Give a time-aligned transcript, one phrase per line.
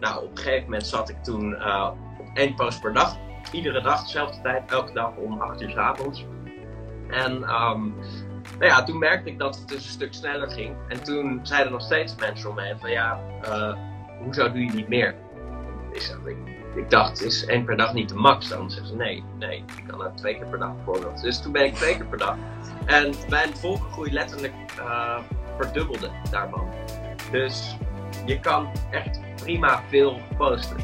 [0.00, 1.90] nou, op een gegeven moment zat ik toen uh,
[2.34, 3.16] één post per dag.
[3.52, 6.24] Iedere dag, dezelfde tijd, elke dag om 8 uur s avonds.
[7.10, 7.94] En um,
[8.58, 10.76] nou ja, toen merkte ik dat het dus een stuk sneller ging.
[10.88, 13.74] En toen zeiden nog steeds mensen om heen van ja, uh,
[14.22, 15.14] hoezo doe je niet meer?
[15.92, 16.36] Ik,
[16.74, 18.48] ik dacht, is één per dag niet de max?
[18.48, 21.22] Dan zeggen ze nee, nee, ik kan er twee keer per dag bijvoorbeeld.
[21.22, 22.36] Dus toen ben ik twee keer per dag.
[22.84, 25.18] En mijn volggroei letterlijk uh,
[25.58, 26.68] verdubbelde daarvan.
[27.30, 27.76] Dus
[28.26, 30.76] je kan echt prima veel posten.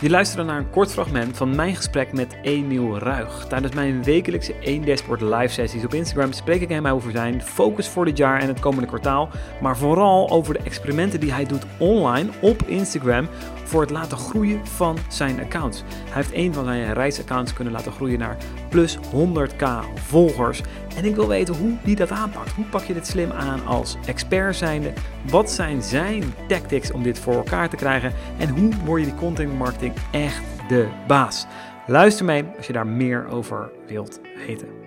[0.00, 3.46] Je luisterde naar een kort fragment van mijn gesprek met Emiel Ruig.
[3.48, 7.88] Tijdens mijn wekelijkse 1 Dashboard live sessies op Instagram spreek ik hem over zijn focus
[7.88, 9.28] voor dit jaar en het komende kwartaal,
[9.60, 13.28] maar vooral over de experimenten die hij doet online op Instagram
[13.64, 15.82] voor het laten groeien van zijn accounts.
[15.88, 18.36] Hij heeft een van zijn reisaccounts kunnen laten groeien naar
[18.68, 20.62] plus 100k volgers.
[20.96, 22.50] En ik wil weten hoe hij dat aanpakt.
[22.50, 24.92] Hoe pak je dit slim aan als expert zijnde?
[25.30, 28.12] Wat zijn zijn tactics om dit voor elkaar te krijgen?
[28.38, 31.46] En hoe word je die content marketing echt de baas?
[31.86, 34.85] Luister mee als je daar meer over wilt weten.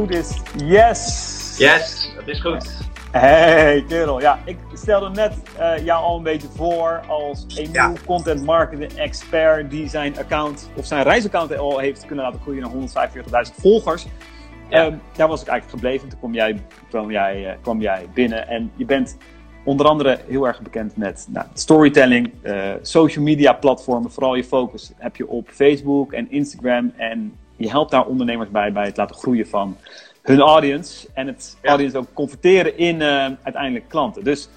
[0.00, 0.40] Goed is.
[0.64, 1.54] Yes!
[1.58, 2.88] Yes, dat is goed.
[3.10, 7.94] Hey kerel, ja, ik stelde net uh, jou al een beetje voor als een nieuw
[8.06, 13.08] content marketing expert die zijn account of zijn reisaccount al heeft kunnen laten groeien naar
[13.48, 14.06] 145.000 volgers.
[14.68, 14.84] Ja.
[14.84, 16.08] Um, daar was ik eigenlijk gebleven.
[16.08, 19.16] Toen kwam jij, kwam, jij, uh, kwam jij binnen en je bent
[19.64, 24.10] onder andere heel erg bekend met nou, storytelling, uh, social media platformen.
[24.10, 28.72] Vooral je focus heb je op Facebook en Instagram en je helpt daar ondernemers bij
[28.72, 29.76] bij het laten groeien van
[30.22, 31.08] hun audience.
[31.14, 34.24] En het audience ook converteren in uh, uiteindelijk klanten.
[34.24, 34.48] Dus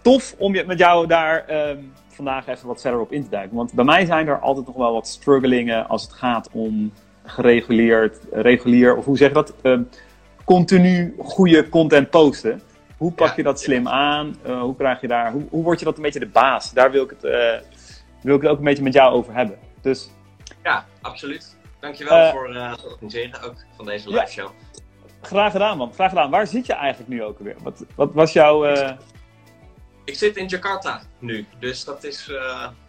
[0.00, 1.76] tof om je, met jou daar uh,
[2.08, 3.56] vandaag even wat verder op in te duiken.
[3.56, 6.92] Want bij mij zijn er altijd nog wel wat strugglingen als het gaat om
[7.24, 9.54] gereguleerd, regulier, of hoe zeg je dat?
[9.62, 9.78] Uh,
[10.44, 12.60] continu goede content posten.
[12.96, 14.36] Hoe pak je dat slim aan?
[14.46, 16.72] Uh, hoe krijg je daar, hoe, hoe word je dat een beetje de baas?
[16.72, 17.32] Daar wil ik het, uh,
[18.20, 19.56] wil ik het ook een beetje met jou over hebben.
[19.80, 20.10] Dus,
[20.62, 21.56] ja, absoluut.
[21.84, 24.50] Dankjewel uh, voor uh, het organiseren ook van deze live show.
[25.22, 25.92] Graag gedaan, man.
[25.92, 26.30] Graag gedaan.
[26.30, 27.56] Waar zit je eigenlijk nu ook weer?
[27.62, 28.64] Wat, wat was jouw.
[30.04, 31.46] Ik zit in Jakarta nu.
[31.58, 32.28] Dus dat is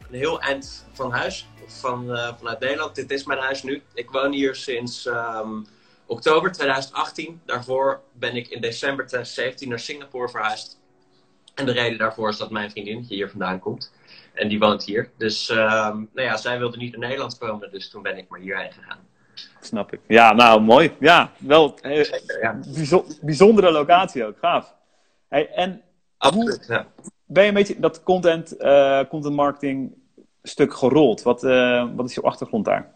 [0.09, 1.47] een heel eind van huis.
[1.67, 2.05] Van,
[2.37, 2.95] vanuit Nederland.
[2.95, 3.81] Dit is mijn huis nu.
[3.93, 5.65] Ik woon hier sinds um,
[6.05, 7.41] oktober 2018.
[7.45, 10.79] Daarvoor ben ik in december 2017 naar Singapore verhuisd.
[11.55, 13.93] En de reden daarvoor is dat mijn vriendin hier vandaan komt.
[14.35, 15.11] En die woont hier.
[15.17, 18.39] Dus um, nou ja, zij wilde niet naar Nederland komen, dus toen ben ik maar
[18.39, 18.99] hierheen gegaan.
[19.61, 19.99] Snap ik.
[20.07, 20.95] Ja, nou mooi.
[20.99, 22.05] Ja, wel een
[22.41, 22.59] ja.
[23.21, 24.37] bijzondere locatie ook.
[24.37, 24.73] Gaaf.
[25.27, 25.81] Hey, en
[26.17, 26.87] Absoluut, ja.
[27.25, 29.93] ben je een beetje dat content, uh, content marketing
[30.43, 31.21] stuk gerold?
[31.21, 32.93] Wat, uh, wat is jouw achtergrond daar?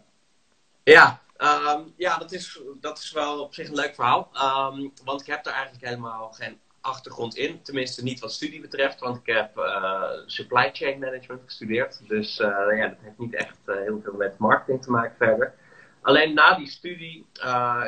[0.82, 4.30] Ja, um, ja dat, is, dat is wel op zich een leuk verhaal.
[4.72, 7.62] Um, want ik heb daar eigenlijk helemaal geen achtergrond in.
[7.62, 12.08] Tenminste, niet wat studie betreft, want ik heb uh, supply chain management gestudeerd.
[12.08, 15.54] Dus uh, ja, dat heeft niet echt uh, heel veel met marketing te maken verder.
[16.02, 17.26] Alleen na die studie,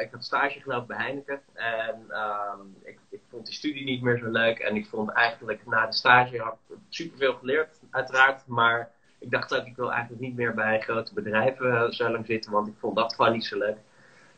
[0.01, 1.41] ik had stage gelopen bij Heineken.
[1.55, 4.59] En um, ik, ik, vond die studie niet meer zo leuk.
[4.59, 8.47] En ik vond eigenlijk na de stage, had ik superveel geleerd, uiteraard.
[8.47, 12.53] Maar ik dacht ook, ik wil eigenlijk niet meer bij grote bedrijven zo lang zitten,
[12.53, 13.77] want ik vond dat gewoon niet zo leuk.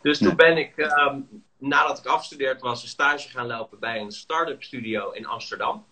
[0.03, 4.13] Dus toen ben ik, um, nadat ik afgestudeerd was, een stage gaan lopen bij een
[4.13, 5.85] start-up studio in Amsterdam.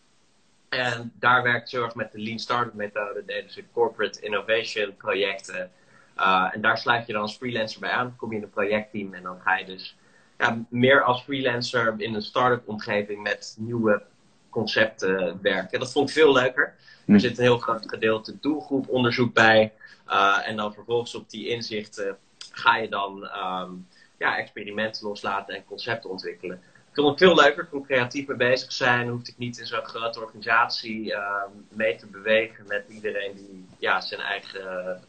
[0.69, 4.97] En daar werkte ze heel erg met de Lean Startup methode, deden ze corporate innovation
[4.97, 5.71] projecten.
[6.19, 9.15] Uh, en daar sluit je dan als freelancer bij aan, kom je in een projectteam
[9.15, 9.97] en dan ga je dus
[10.39, 14.03] ja, meer als freelancer in een start-up omgeving met nieuwe
[14.51, 15.79] concepten werken.
[15.79, 16.65] Dat vond ik veel leuker.
[17.07, 17.19] Er hm.
[17.19, 19.73] zit een heel groot gedeelte doelgroeponderzoek bij.
[20.09, 22.19] Uh, en dan vervolgens op die inzichten
[22.51, 23.87] ga je dan um,
[24.23, 26.57] ja, experimenten loslaten en concepten ontwikkelen.
[26.89, 29.09] Ik vond het veel leuker, kon creatief mee bezig zijn.
[29.09, 34.01] Hoefde ik niet in zo'n grote organisatie uh, mee te bewegen met iedereen die ja,
[34.01, 35.01] zijn eigen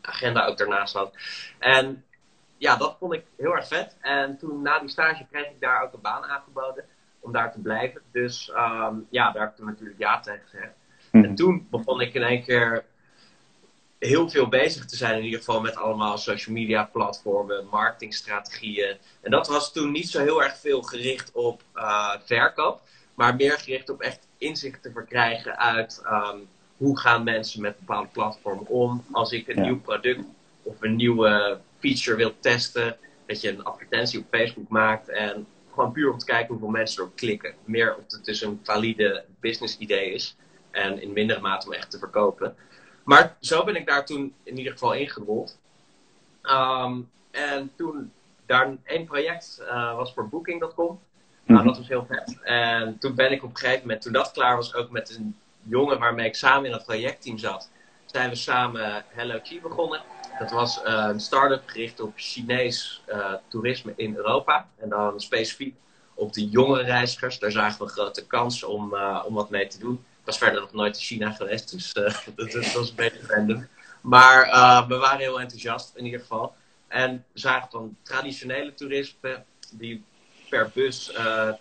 [0.00, 1.14] agenda ook daarnaast had.
[1.58, 2.04] En
[2.56, 3.96] ja, dat vond ik heel erg vet.
[4.00, 6.84] En toen na die stage kreeg ik daar ook een baan aangeboden
[7.20, 8.00] om daar te blijven.
[8.12, 10.74] Dus um, ja, daar heb ik natuurlijk ja tegen gezegd.
[11.10, 11.34] En mhm.
[11.34, 12.84] toen begon ik in één keer
[14.08, 18.96] heel veel bezig te zijn, in ieder geval met allemaal social media platformen, marketingstrategieën.
[19.20, 22.80] En dat was toen niet zo heel erg veel gericht op uh, verkoop,
[23.14, 28.08] maar meer gericht op echt inzicht te verkrijgen uit um, hoe gaan mensen met bepaalde
[28.12, 29.04] platformen om.
[29.12, 30.20] Als ik een nieuw product
[30.62, 32.96] of een nieuwe feature wil testen,
[33.26, 37.02] dat je een advertentie op Facebook maakt en gewoon puur om te kijken hoeveel mensen
[37.02, 37.54] erop klikken.
[37.64, 40.36] Meer of het dus een valide business idee is.
[40.70, 42.56] En in mindere mate om echt te verkopen.
[43.04, 45.58] Maar zo ben ik daar toen in ieder geval ingerold.
[46.42, 47.00] Ehm,
[47.30, 48.12] en toen
[48.46, 51.00] daar één project uh, was voor Booking.com.
[51.44, 51.66] Nou, mhm.
[51.66, 52.38] dat was heel vet.
[52.42, 55.36] En toen ben ik op een gegeven moment, toen dat klaar was, ook met een
[55.62, 57.70] jongen waarmee ik samen in het projectteam zat,
[58.06, 60.02] zijn we samen Hello Chi begonnen.
[60.38, 64.68] Dat was uh, een start-up gericht op Chinees uh, toerisme in Europa.
[64.78, 65.74] En dan specifiek
[66.14, 67.38] op de jongere reizigers.
[67.38, 70.04] Daar zagen we een grote kans om, om wat mee te doen.
[70.24, 73.68] Was verder nog nooit in China geweest, dus dat, dat, was een beetje random.
[74.00, 74.46] Maar
[74.88, 76.54] we waren heel enthousiast in ieder geval.
[76.88, 80.04] En zagen dan traditionele toerisme, die
[80.48, 81.12] per bus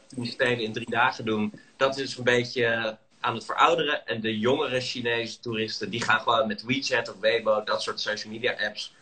[0.07, 1.53] tien steden in drie dagen doen.
[1.77, 4.05] Dat is een beetje aan het verouderen.
[4.07, 8.33] En de jongere Chinese toeristen, die gaan gewoon met WeChat of Weibo, dat soort social
[8.33, 8.93] media apps,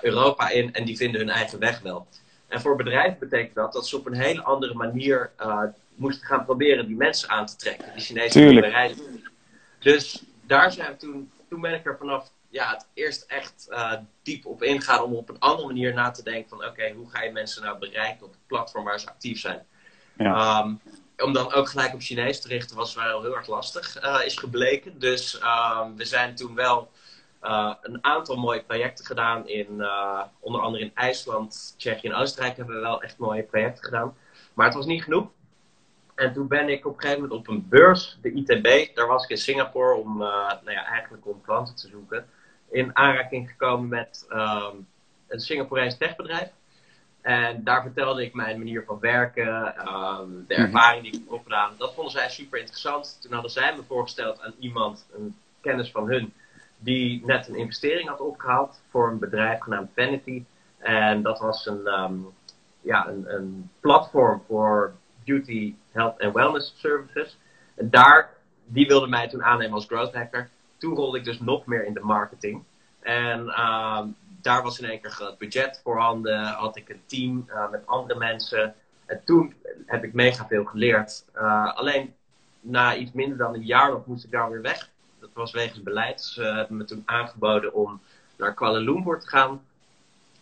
[0.00, 0.72] Europa in.
[0.72, 2.06] En die vinden hun eigen weg wel.
[2.48, 5.30] En voor bedrijven betekent dat dat ze op een hele andere manier
[5.96, 7.92] moesten gaan proberen die mensen aan te trekken.
[7.92, 9.24] Die Chinese bedrijven.
[9.78, 13.92] Dus daar zijn we toen, toen ben ik er vanaf ja, het eerst echt uh,
[14.22, 17.22] diep op ingaan om op een andere manier na te denken van oké, hoe ga
[17.22, 19.66] je mensen nou bereiken op het platform waar ze actief zijn.
[20.16, 20.60] Ja.
[20.64, 20.80] Um,
[21.18, 24.36] om dan ook gelijk op Chinees te richten was wel heel erg lastig, uh, is
[24.36, 24.98] gebleken.
[24.98, 26.90] Dus uh, we zijn toen wel
[27.42, 29.48] uh, een aantal mooie projecten gedaan.
[29.48, 33.84] In, eh, onder andere in IJsland, Tsjechië en Oostenrijk hebben we wel echt mooie projecten
[33.84, 34.16] gedaan.
[34.54, 35.28] Maar het was niet genoeg.
[36.16, 39.24] En toen ben ik op een gegeven moment op een beurs, de ITB, daar was
[39.24, 42.26] ik in Singapore om, nou ja, eigenlijk om klanten te zoeken,
[42.70, 44.86] in aanraking gekomen met um,
[45.28, 46.50] een Singaporees techbedrijf.
[47.20, 50.62] En daar vertelde ik mijn manier van werken, ehm, de mhm.
[50.62, 51.74] ervaring die ik heb opgedaan.
[51.78, 53.18] Dat vonden zij super interessant.
[53.20, 56.32] Toen hadden zij me voorgesteld aan iemand, een kennis van hun,
[56.78, 60.44] die net een investering had opgehaald voor een bedrijf genaamd Vanity.
[60.78, 62.14] En dat was een, ehm,
[62.80, 64.94] ja, een, een, platform voor
[65.26, 67.38] beauty, health en wellness services.
[67.74, 68.30] En daar,
[68.64, 70.50] die wilde mij toen aannemen als growth hacker.
[70.76, 72.64] Toen rolde ik dus nog meer in de marketing.
[73.00, 74.08] En ehm,
[74.40, 76.44] daar was in één keer groot budget voorhanden.
[76.44, 78.74] Had ik een team uh, met andere mensen.
[79.06, 79.54] En toen
[79.86, 81.24] heb ik mega veel geleerd.
[81.36, 82.14] Uh, alleen
[82.60, 84.88] na iets minder dan een jaar nog moest ik daar weer weg.
[85.20, 86.20] Dat was wegens beleid.
[86.20, 88.00] Ze hebben me toen aangeboden om
[88.36, 89.62] naar Kuala Lumpur te gaan.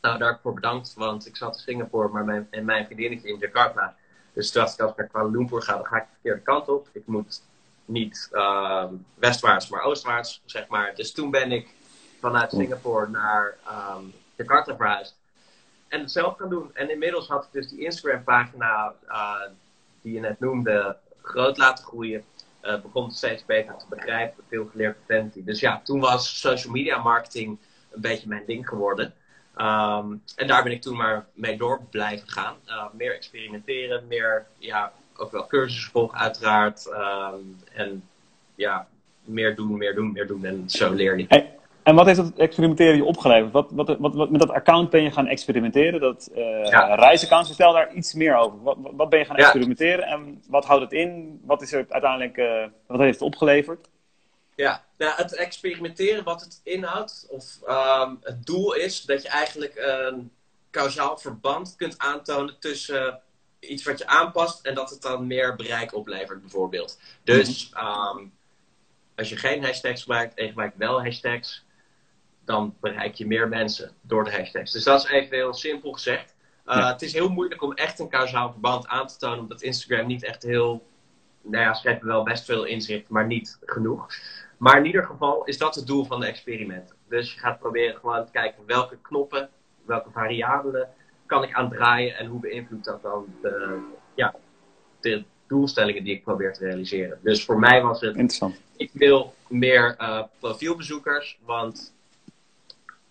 [0.01, 3.97] Nou, daarvoor bedankt, want ik zat in Singapore maar mijn, en mijn vriendinnetje in Jakarta.
[4.35, 6.43] Dus toen dacht ik, als ik naar Kuala Lumpur ga, dan ga ik de verkeerde
[6.43, 6.89] kant op.
[6.93, 7.43] Ik moet
[7.85, 8.85] niet uh,
[9.15, 10.95] westwaarts, maar oostwaarts, zeg maar.
[10.95, 11.75] Dus toen ben ik
[12.21, 13.57] vanuit Singapore naar
[13.97, 15.17] um, Jakarta verhuisd.
[15.89, 16.71] En het zelf gaan doen.
[16.75, 19.41] En inmiddels had ik dus die Instagram-pagina uh,
[20.03, 22.25] die je net noemde groot laten groeien.
[22.63, 25.45] Uh, begon het steeds beter te begrijpen, veel geleerd preventie.
[25.45, 27.59] Dus ja, toen was social media marketing
[27.91, 29.15] een beetje mijn ding geworden.
[29.57, 32.55] Um, en daar ben ik toen maar mee door blijven gaan.
[32.67, 36.87] Uh, meer experimenteren, meer, ja, ook wel cursussen volgen uiteraard.
[36.87, 38.09] Um, en
[38.55, 38.87] ja,
[39.25, 40.45] meer doen, meer doen, meer doen.
[40.45, 41.53] En zo leer je.
[41.83, 43.53] En wat heeft dat experimenteren je opgeleverd?
[43.53, 46.01] Wat, wat, wat, wat met dat account ben je gaan experimenteren?
[46.01, 46.95] Dat uh, ja.
[46.95, 48.63] reisaccount, vertel daar iets meer over.
[48.63, 51.41] Wat, wat ben je gaan experimenteren en wat houdt het in?
[51.45, 53.89] Wat is er uiteindelijk, uh, wat heeft het opgeleverd?
[54.57, 59.75] Ja, nou, het experimenteren, wat het inhoudt, of um, het doel is dat je eigenlijk
[59.77, 60.33] een
[60.71, 63.21] kausaal verband kunt aantonen tussen
[63.59, 67.01] iets wat je aanpast en dat het dan meer bereik oplevert, bijvoorbeeld.
[67.25, 68.33] Dus um,
[69.17, 71.65] als je geen hashtags gebruikt en je gebruikt wel hashtags,
[72.45, 74.73] dan bereik je meer mensen door de hashtags.
[74.73, 76.35] Dus dat is even heel simpel gezegd.
[76.67, 80.07] Uh, Het is heel moeilijk om echt een kausaal verband aan te tonen, omdat Instagram
[80.07, 80.87] niet echt heel.
[81.43, 84.15] Nou ja, ze hebben wel best veel inzicht, maar niet genoeg.
[84.65, 86.97] Maar in ieder geval is dat het doel van de experimenten.
[87.09, 89.49] Dus je gaat proberen gewoon te kijken welke knoppen,
[89.87, 90.89] welke variabelen
[91.27, 93.83] kan ik aandraaien en hoe beïnvloedt dat dan de,
[94.15, 94.35] ja,
[95.01, 97.19] de doelstellingen die ik probeer te realiseren.
[97.23, 98.17] Dus voor mij was het.
[98.17, 98.61] Interessant.
[98.77, 101.95] Ik wil meer uh, profielbezoekers, want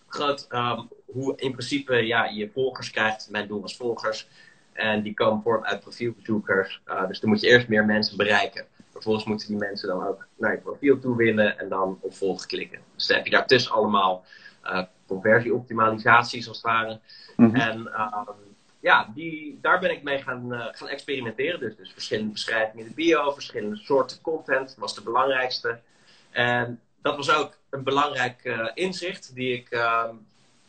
[0.06, 3.28] groot um, hoe in principe ja, je volgers krijgt.
[3.30, 4.28] Mijn doel was volgers.
[4.72, 6.80] En die komen voort uit profielbezoekers.
[6.86, 8.66] Uh, dus dan moet je eerst meer mensen bereiken.
[8.94, 12.48] Vervolgens moeten die mensen dan ook naar je profiel toe willen en dan op volgen
[12.48, 12.80] klikken.
[12.94, 14.24] Dus dan heb je daartussen allemaal
[14.64, 17.00] uh, conversieoptimalisaties als het ware.
[17.36, 17.54] Mhm.
[17.54, 21.60] En um, ja, die, daar ben ik mee gaan, uh, gaan experimenteren.
[21.60, 25.80] Dus, dus verschillende beschrijvingen in de bio, verschillende soorten content was de belangrijkste.
[26.30, 30.04] En dat was ook een belangrijk uh, inzicht die ik uh,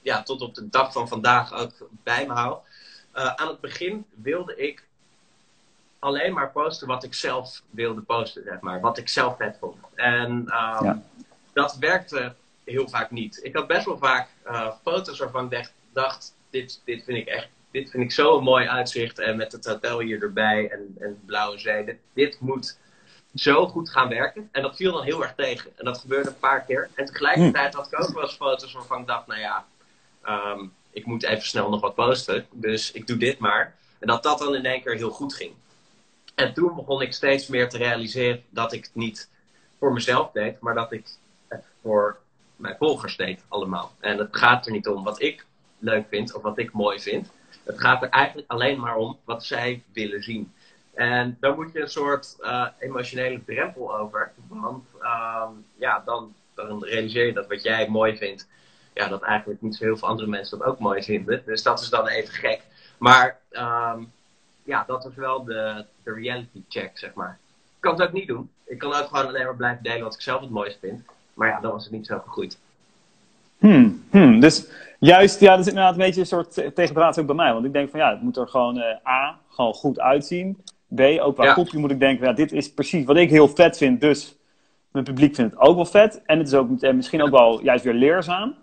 [0.02, 2.58] ja, tot op de dag van vandaag ook bij me hou.
[3.12, 4.88] Aan het begin wilde ik
[6.06, 8.80] alleen maar posten wat ik zelf wilde posten, zeg maar.
[8.80, 9.76] Wat ik zelf vet vond.
[9.96, 10.46] En um,
[10.86, 11.02] ja.
[11.54, 13.40] dat werkte heel vaak niet.
[13.44, 17.48] Ik had best wel vaak uh, foto's waarvan ik dacht, dit, dit vind ik echt,
[17.72, 19.20] dit vind ik zo'n mooi uitzicht.
[19.20, 21.86] En met het hotel hier erbij en, en blauwe zee.
[21.86, 22.78] Dit, dit moet
[23.36, 24.50] zo goed gaan werken.
[24.52, 25.72] En dat viel dan heel erg tegen.
[25.76, 26.90] En dat gebeurde een paar keer.
[26.96, 29.66] En tegelijkertijd had ik ook wel eens foto's waarvan ik dacht, nou ja,
[30.24, 32.46] ehm, ik moet even snel nog wat posten.
[32.52, 33.76] Dus ik doe dit maar.
[34.00, 35.54] En dat dat dan in één keer heel goed ging.
[36.36, 39.30] En toen begon ik steeds meer te realiseren dat ik het niet
[39.80, 41.06] voor mezelf deed, maar dat ik
[41.48, 42.18] het voor
[42.56, 43.92] mijn volgers deed allemaal.
[44.00, 45.46] En het gaat er niet om wat ik
[45.80, 47.32] leuk vind of wat ik mooi vind.
[47.64, 50.54] Het gaat er eigenlijk alleen maar om wat zij willen zien.
[50.94, 54.32] En dan moet je een soort uh, emotionele drempel over.
[54.48, 58.48] Want uh, ja, dan, dan realiseer je dat wat jij mooi vindt,
[58.94, 61.44] ja, dat eigenlijk niet zo heel veel andere mensen dat ook mooi vinden.
[61.46, 62.62] Dus dat is dan even gek.
[62.98, 64.12] Maar um,
[64.66, 67.38] ja, dat was wel de, de reality check, zeg maar.
[67.76, 68.50] Ik kan het ook niet doen.
[68.66, 71.06] Ik kan ook gewoon alleen maar blijven delen wat ik zelf het mooiste vind.
[71.34, 72.58] Maar ja, dan was het niet zo gegroeid.
[73.58, 74.40] Hmm, hmm.
[74.40, 74.68] Dus
[75.00, 77.54] juist, ja, dat is inderdaad een beetje een soort tegendraad ook bij mij.
[77.54, 80.64] Want ik denk van ja, het moet er gewoon uh, A, gewoon goed uitzien.
[80.96, 81.54] B, ook qua ja.
[81.54, 84.02] kopje moet ik denken, ja, dit is precies wat ik heel vet vind.
[84.02, 84.36] Dus
[84.92, 86.22] mijn publiek vindt het ook wel vet.
[86.26, 88.56] En het is ook uh, misschien ook wel juist weer leerzaam.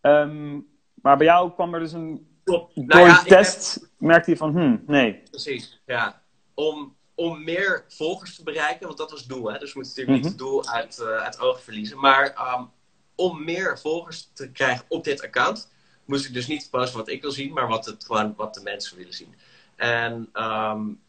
[0.00, 0.66] Um,
[1.02, 2.74] maar bij jou kwam er dus een Klopt.
[2.74, 3.82] Door nou ja, test heb...
[3.98, 5.22] merkte je van, hmm, nee.
[5.30, 6.22] Precies, ja.
[6.54, 9.58] Om, om meer volgers te bereiken, want dat was het doel, hè.
[9.58, 10.22] Dus we moeten natuurlijk mm -hmm.
[10.22, 11.98] niet het doel uit, uh, uit oog verliezen.
[11.98, 12.70] Maar um,
[13.14, 15.72] om meer volgers te krijgen op dit account,
[16.04, 18.62] moest ik dus niet posten wat ik wil zien, maar wat, het, gewoon, wat de
[18.62, 19.34] mensen willen zien.
[19.76, 21.00] En um,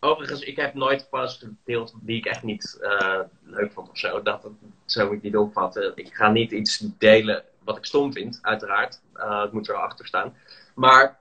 [0.00, 4.22] overigens, ik heb nooit posts gedeeld die ik echt niet uh, leuk vond of zo.
[4.22, 4.46] Dat,
[4.86, 5.92] zo moet ik niet opvatten.
[5.94, 9.00] Ik ga niet iets delen wat ik stom vind, uiteraard.
[9.16, 10.34] Uh, het moet er achter staan.
[10.74, 11.18] Maar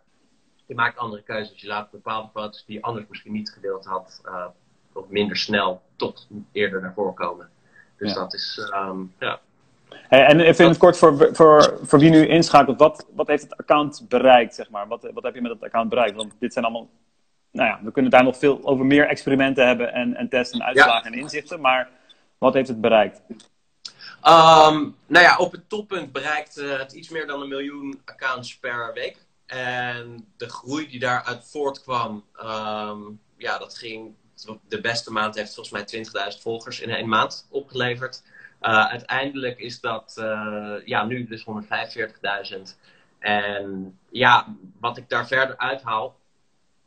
[0.65, 1.62] je maakt andere keuzes.
[1.62, 4.45] Je laat bepaalde foto's die je anders misschien niet gedeeld had, uh,
[4.93, 7.50] of minder snel tot eerder naar voren komen.
[7.98, 8.19] Dus ja.
[8.19, 9.39] dat is, um, ja.
[9.89, 13.43] Hey, en even in het kort voor, voor, voor wie nu inschakelt, wat, wat heeft
[13.43, 14.88] het account bereikt, zeg maar?
[14.88, 16.15] Wat, wat heb je met het account bereikt?
[16.15, 16.89] Want dit zijn allemaal,
[17.51, 20.65] nou ja, we kunnen daar nog veel over meer experimenten hebben en, en testen en
[20.65, 21.17] uitslagen ja.
[21.17, 21.89] en inzichten, maar
[22.38, 23.21] wat heeft het bereikt?
[24.24, 28.58] Um, nou ja, op het toppunt bereikt uh, het iets meer dan een miljoen accounts
[28.58, 29.18] per week.
[29.46, 34.16] En de groei die daaruit voortkwam, um, ja, dat ging.
[34.68, 38.24] De beste maand heeft volgens mij 20.000 volgers in één maand opgeleverd.
[38.62, 42.62] Uh, uiteindelijk is dat uh, ja, nu dus 145.000.
[43.20, 46.20] En ja, wat ik daar verder uithaal.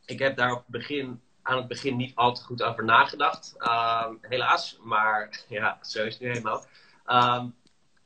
[0.05, 3.55] Ik heb daar op het begin, aan het begin niet al te goed over nagedacht.
[3.59, 6.65] Uh, helaas, maar ja, zo is het nu helemaal.
[7.07, 7.55] Um,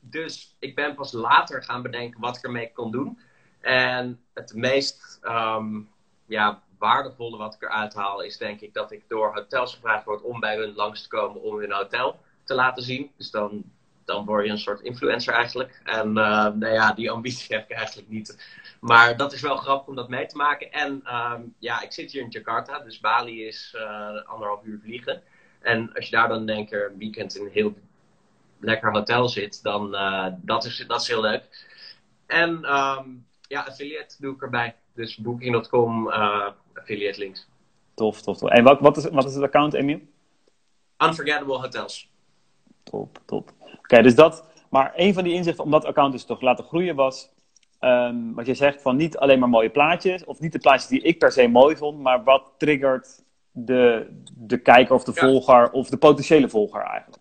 [0.00, 3.18] dus ik ben pas later gaan bedenken wat ik ermee kon doen.
[3.60, 5.88] En het meest um,
[6.26, 10.22] ja, waardevolle wat ik eruit haal is denk ik dat ik door hotels gevraagd word
[10.22, 13.10] om bij hun langs te komen om hun hotel te laten zien.
[13.16, 13.62] Dus dan,
[14.04, 15.80] dan word je een soort influencer eigenlijk.
[15.84, 16.14] En uh,
[16.46, 18.48] nou ja, die ambitie heb ik eigenlijk niet.
[18.80, 20.72] Maar dat is wel grappig om dat mee te maken.
[20.72, 25.22] En um, ja, ik zit hier in Jakarta, dus Bali is uh, anderhalf uur vliegen.
[25.60, 27.74] En als je daar dan denk ik een weekend in heel
[28.60, 31.66] lekker hotel zit, dan uh, dat, is, dat is heel leuk.
[32.26, 34.74] En um, ja, affiliate doe ik erbij.
[34.94, 37.48] Dus booking.com uh, affiliate links.
[37.94, 38.50] Tof, tof, tof.
[38.50, 40.00] En wat, wat, is, wat is het account, Emiel?
[40.98, 42.10] Unforgettable Hotels.
[42.82, 43.52] Top, top.
[43.58, 44.48] Oké, okay, dus dat.
[44.70, 47.30] Maar een van die inzichten om dat account dus toch laten groeien was.
[47.80, 50.24] Um, wat je zegt van niet alleen maar mooie plaatjes.
[50.24, 51.98] Of niet de plaatjes die ik per se mooi vond.
[51.98, 55.20] Maar wat triggert de, de kijker of de ja.
[55.20, 55.70] volger.
[55.70, 57.19] Of de potentiële volger eigenlijk.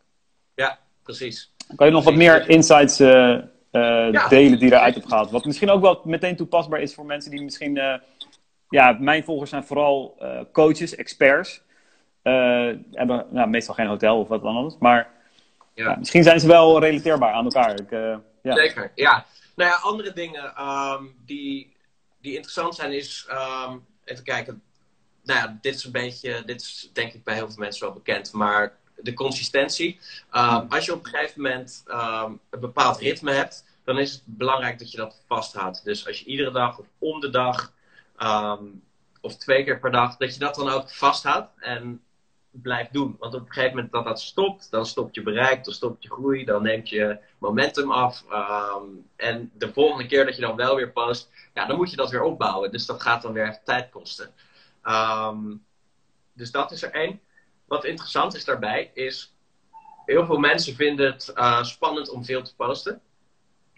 [1.10, 1.54] Precies.
[1.76, 4.28] Kan je nog wat meer insights uh, uh, ja.
[4.28, 5.32] delen die eruit hebt gehaald?
[5.32, 7.76] Wat misschien ook wel meteen toepasbaar is voor mensen die misschien...
[7.76, 7.94] Uh,
[8.70, 10.18] ja, mijn volgers zijn vooral
[10.52, 11.62] coaches, experts.
[12.92, 14.76] hebben nou, meestal geen hotel of wat dan anders.
[14.80, 15.12] Maar
[15.74, 15.96] ja.
[16.00, 17.80] misschien zijn ze wel relateerbaar aan elkaar.
[17.80, 17.92] Ik,
[18.44, 18.56] ja.
[18.56, 19.26] Zeker, ja.
[19.56, 21.76] Nou ja, andere dingen um, die,
[22.22, 23.30] die interessant zijn is...
[23.32, 24.62] Um, even kijken.
[25.24, 26.44] Nou ja, dit is een beetje...
[26.46, 28.34] Dit is denk ik bij heel veel mensen wel bekend.
[28.34, 30.00] Maar de consistentie.
[30.32, 34.22] Um, als je op een gegeven moment um, een bepaald ritme hebt, dan is het
[34.26, 35.84] belangrijk dat je dat vasthoudt.
[35.84, 37.74] Dus als je iedere dag of om de dag
[38.24, 38.84] um,
[39.22, 42.02] of twee keer per dag, dat je dat dan ook vasthoudt en
[42.52, 43.16] blijft doen.
[43.20, 46.10] Want op een gegeven moment dat dat stopt, dan stopt je bereik, dan stopt je
[46.10, 48.24] groei, dan neemt je momentum af.
[49.16, 52.10] en de volgende keer dat je dan wel weer post, ja, dan moet je dat
[52.10, 52.72] weer opbouwen.
[52.72, 54.34] Dus dat gaat dan weer tijd kosten.
[56.34, 57.20] dus dat is er één
[57.70, 59.36] wat interessant is daarbij, is
[60.06, 63.02] heel veel mensen vinden het uh, spannend om veel te posten.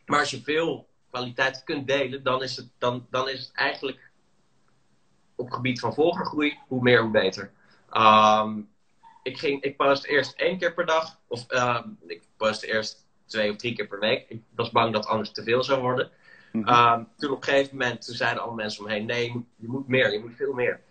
[0.05, 4.11] Maar als je veel kwaliteit kunt delen, dan is het, dan, dan is het eigenlijk
[5.35, 7.51] op het gebied van volgergroei, hoe meer hoe beter.
[7.93, 8.69] Um,
[9.23, 13.51] ik, ging, ik post eerst één keer per dag, of uh, ik post eerst twee
[13.51, 14.25] of drie keer per week.
[14.29, 16.09] Ik was bang dat anders te veel zou worden.
[16.51, 16.93] Mm -hmm.
[16.93, 20.19] um, toen op een gegeven moment zeiden alle mensen omheen: nee, je moet meer, je
[20.19, 20.81] moet veel meer.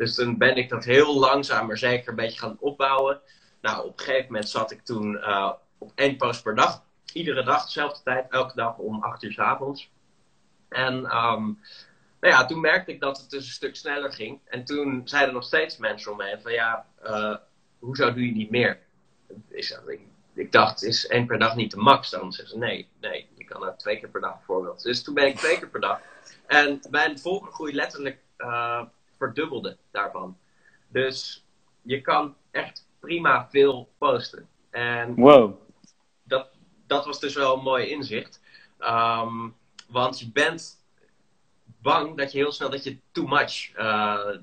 [0.00, 3.20] Dus toen ben ik dat heel langzaam maar zeker een beetje gaan opbouwen.
[3.60, 6.82] Nou, op een gegeven moment zat ik toen uh, op één post per dag.
[7.12, 9.90] Iedere dag, dezelfde tijd, elke dag om acht uur s avonds.
[10.68, 11.58] En um,
[12.20, 14.40] nou ja, toen merkte ik dat het dus een stuk sneller ging.
[14.44, 17.36] En toen zeiden nog steeds mensen om me van ja, uh,
[17.78, 18.78] hoezo doe je niet meer?
[20.34, 22.10] Ik, dacht, is één per dag niet de max?
[22.10, 24.82] Dan zeggen ze nee, nee, je kan er twee keer per dag bijvoorbeeld.
[24.82, 26.00] Dus toen ben ik twee keer per dag.
[26.46, 28.82] En mijn volggroei letterlijk uh,
[29.20, 30.38] verdubbelde daarvan.
[30.88, 31.46] Dus
[31.82, 34.48] je kan echt prima veel posten.
[34.70, 35.60] En wow.
[36.22, 36.48] dat,
[36.86, 38.40] dat was dus wel een mooi inzicht.
[38.78, 39.54] Um,
[39.88, 40.84] want je bent
[41.64, 44.36] bang dat je heel snel dat je too much, uh,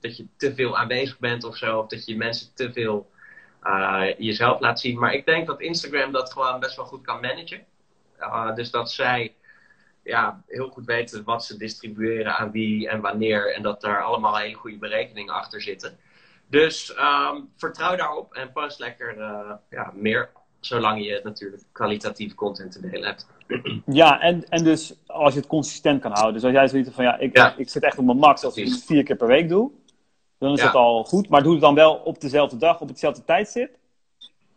[0.00, 3.10] dat je te veel aanwezig bent of zo, of dat je mensen te veel
[3.62, 4.98] uh, jezelf laat zien.
[4.98, 7.66] Maar ik denk dat Instagram dat gewoon best wel goed kan managen.
[8.20, 9.34] Uh, dus dat zij
[10.08, 13.54] ja, heel goed weten wat ze distribueren aan wie en wanneer.
[13.54, 15.98] En dat daar allemaal hele goede berekeningen achter zitten.
[16.46, 19.16] Dus um, vertrouw daarop en post lekker
[19.70, 20.30] ja, meer.
[20.60, 23.26] Zolang je natuurlijk kwalitatief content te delen hebt.
[23.86, 26.34] Ja, en, en dus als je het consistent kan houden.
[26.34, 27.54] Dus als jij zoiets van ja, ik, ja.
[27.56, 29.70] ik zit echt op mijn max als ik het vier keer per week doe.
[30.38, 30.64] Dan is ja.
[30.64, 31.28] dat al goed.
[31.28, 33.76] Maar doe het dan wel op dezelfde dag, op hetzelfde tijdstip.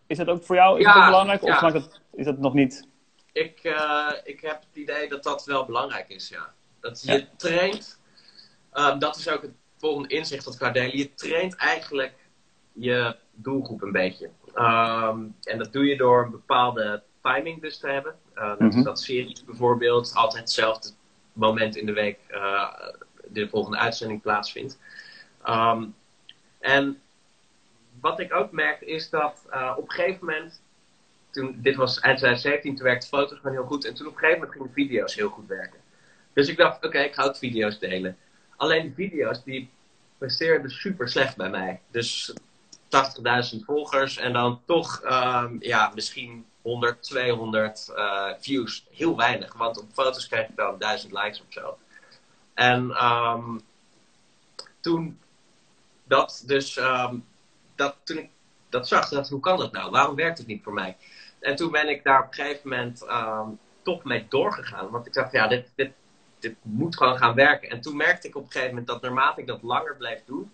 [0.08, 1.44] Is dat ook voor jou is dat belangrijk?
[1.44, 2.88] Of maakt dat, is dat nog niet?
[3.32, 6.54] Ik, uh, ik heb het idee dat dat wel belangrijk is, ja.
[6.80, 8.00] Dat je traint.
[8.74, 10.98] Um, dat is ook het volgende inzicht dat ik ga delen.
[10.98, 12.14] Je traint eigenlijk
[12.74, 14.30] je doelgroep een beetje.
[14.56, 18.16] Um, en dat doe je door een bepaalde timing dus te hebben.
[18.36, 18.84] Uh, net mm -hmm.
[18.84, 20.90] dat series bijvoorbeeld altijd hetzelfde
[21.34, 22.74] moment in de week uh,
[23.28, 24.80] de volgende uitzending plaatsvindt.
[25.48, 25.96] Um,
[26.60, 27.02] en
[28.00, 30.62] wat ik ook merkte is dat uh, op een gegeven moment,
[31.32, 33.86] toen, dit was eind 2017, toen werkte foto's gewoon heel goed.
[33.86, 35.80] En toen op een gegeven moment gingen video's heel goed werken.
[36.34, 38.18] Dus ik dacht, oké, ik ga ook video's delen.
[38.56, 39.70] Alleen die video's, die
[40.18, 41.82] presteerden super slecht bij mij.
[41.92, 42.34] Dus
[43.54, 48.86] 80.000 volgers en dan toch, um, ja, misschien 100, 200 uh, views.
[48.92, 51.78] Heel weinig, want op foto's krijg je dan 1000 likes of zo.
[52.54, 53.62] En um,
[54.80, 55.20] toen
[56.04, 57.26] dat dus, um,
[57.76, 58.30] dat, toen ik
[58.70, 59.92] dat zag, dacht hoe kan dat nou?
[59.92, 60.98] Waarom werkt het niet voor mij?
[61.42, 64.90] En toen ben ik daar op een gegeven moment um, toch mee doorgegaan.
[64.90, 65.92] Want ik dacht, ja, dit, dit,
[66.40, 67.70] dit moet gewoon gaan werken.
[67.70, 70.52] En toen merkte ik op een gegeven moment dat naarmate ik dat langer bleef doen,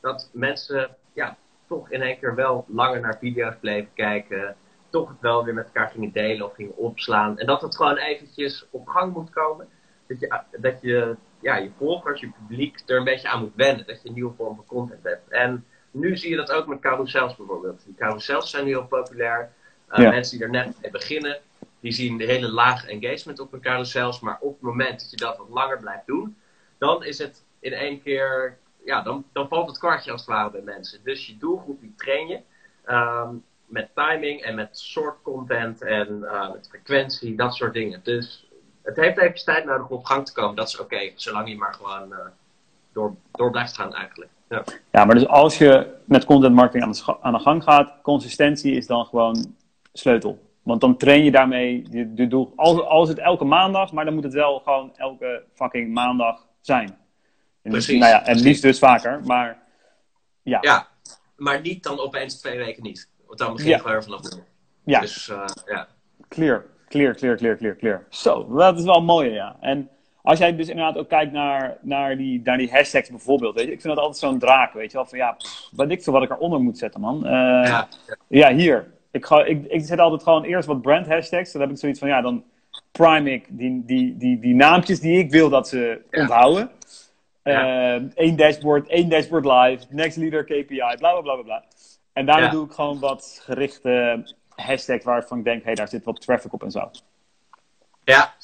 [0.00, 4.56] dat mensen ja, toch in één keer wel langer naar video's bleven kijken
[4.90, 7.38] toch het wel weer met elkaar gingen delen of gingen opslaan.
[7.38, 9.68] En dat het gewoon eventjes op gang moet komen.
[10.06, 13.86] Dat je, dat je ja, je volgers, je publiek er een beetje aan moet wennen.
[13.86, 15.28] Dat je een nieuwe vorm van content hebt.
[15.28, 17.84] En nu zie je dat ook met carousels bijvoorbeeld.
[17.84, 19.52] Die carousels zijn nu heel populair.
[19.92, 20.10] Uh, ja.
[20.10, 21.38] Mensen die er net mee beginnen,
[21.80, 24.20] die zien de hele lage engagement op hun carousels.
[24.20, 26.36] Maar op het moment dat je dat wat langer blijft doen,
[26.78, 30.50] dan is het in één keer, ja, dan, dan valt het kwartje als het ware
[30.50, 31.00] bij mensen.
[31.04, 32.40] Dus je doelgroep die train je.
[32.86, 38.00] Um, met timing en met soort content en uh, met frequentie, dat soort dingen.
[38.02, 38.46] Dus
[38.82, 40.56] het heeft even tijd nodig om op gang te komen.
[40.56, 42.16] Dat is oké, okay, zolang je maar gewoon uh,
[42.92, 44.30] door, door blijft gaan eigenlijk.
[44.48, 44.64] Ja.
[44.90, 48.76] ja, maar dus als je met content marketing aan de, aan de gang gaat, consistentie
[48.76, 49.54] is dan gewoon
[49.92, 50.48] sleutel.
[50.62, 52.52] Want dan train je daarmee je, je doel.
[52.56, 56.98] Als, als het elke maandag, maar dan moet het wel gewoon elke fucking maandag zijn.
[57.62, 57.98] En precies.
[57.98, 59.62] Nou ja, en liefst dus vaker, maar
[60.42, 60.58] ja.
[60.60, 60.88] Ja,
[61.36, 63.10] maar niet dan opeens twee weken niet.
[63.26, 63.80] Want dan begin je ja.
[63.80, 64.44] gewoon vanaf nul.
[64.84, 65.00] Ja.
[65.00, 65.88] Dus uh, ja.
[66.28, 68.06] Clear, clear, clear, clear, clear, clear.
[68.08, 69.56] Zo, dat is wel mooi, ja.
[69.60, 69.90] En
[70.22, 73.72] als jij dus inderdaad ook kijkt naar, naar, die, naar die hashtags bijvoorbeeld, weet je,
[73.72, 76.12] ik vind dat altijd zo'n draak, weet je wel, van ja, pff, wat ik veel
[76.12, 77.16] wat ik eronder moet zetten, man.
[77.24, 77.88] Uh, ja.
[78.28, 78.92] ja, hier.
[79.10, 81.98] Ik, ga, ik, ik zet altijd gewoon eerst wat brand hashtags, dan heb ik zoiets
[81.98, 82.44] van, ja, dan
[82.92, 86.70] prime ik die, die, die, die naampjes die ik wil dat ze onthouden.
[87.42, 87.96] Ja.
[87.96, 91.64] Uh, één dashboard, één dashboard live, next leader KPI, bla bla bla bla.
[92.12, 92.50] En daarna ja.
[92.50, 96.52] doe ik gewoon wat gerichte hashtags waarvan ik denk, hé, hey, daar zit wat traffic
[96.52, 96.90] op en zo.
[98.04, 98.34] Ja,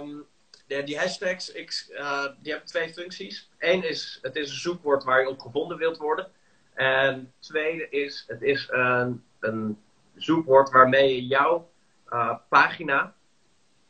[0.00, 0.24] um,
[0.66, 3.50] ja die hashtags, ik, uh, die hebben twee functies.
[3.58, 6.26] Eén is, het is een zoekwoord waar je op gevonden wilt worden.
[6.74, 9.78] En tweede is, het is een, een
[10.14, 11.70] zoekwoord waarmee je jouw
[12.08, 13.14] uh, pagina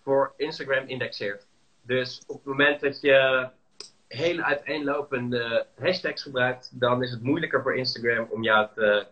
[0.03, 1.47] voor Instagram indexeert.
[1.83, 3.49] Dus op het moment dat je
[4.09, 9.07] hele uiteenlopende hashtags gebruikt, dan is het moeilijker voor Instagram om jou te,